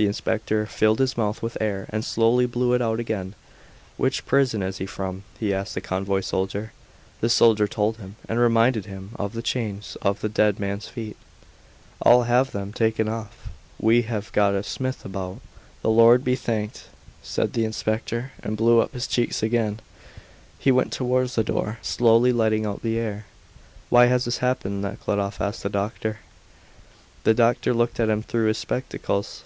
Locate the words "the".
0.00-0.06, 5.74-5.82, 7.20-7.28, 9.34-9.42, 10.22-10.30, 15.82-15.90, 17.52-17.66, 21.34-21.44, 22.80-22.96, 25.62-25.68, 27.24-27.34